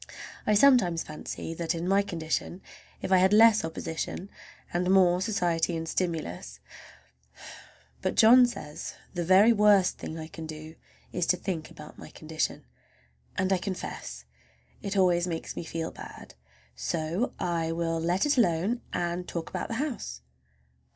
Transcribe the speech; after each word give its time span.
I 0.47 0.55
sometimes 0.55 1.03
fancy 1.03 1.53
that 1.53 1.75
in 1.75 1.87
my 1.87 2.01
condition 2.01 2.63
if 3.03 3.11
I 3.11 3.17
had 3.17 3.31
less 3.33 3.63
opposition 3.63 4.31
and 4.73 4.89
more 4.89 5.21
society 5.21 5.77
and 5.77 5.87
stimulus—but 5.87 6.57
John 8.15 8.47
says 8.47 8.95
the 9.13 9.23
very 9.23 9.53
worst 9.53 9.99
thing 9.99 10.17
I 10.17 10.25
can 10.25 10.47
do 10.47 10.73
is 11.11 11.27
to 11.27 11.37
think 11.37 11.69
about 11.69 11.99
my 11.99 12.09
condition, 12.09 12.65
and 13.37 13.53
I 13.53 13.59
confess 13.59 14.25
it 14.81 14.97
always 14.97 15.27
makes 15.27 15.55
me 15.55 15.63
feel 15.63 15.91
bad. 15.91 16.33
So 16.75 17.33
I 17.37 17.71
will 17.71 17.99
let 17.99 18.25
it 18.25 18.39
alone 18.39 18.81
and 18.91 19.27
talk 19.27 19.51
about 19.51 19.67
the 19.67 19.75
house. 19.75 20.21